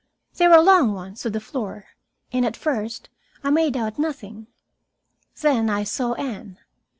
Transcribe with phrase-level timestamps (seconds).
[0.37, 1.85] They were long ones, to the floor,
[2.33, 3.07] and at first
[3.43, 4.47] I made out nothing.
[5.43, 6.57] Then I saw Anne.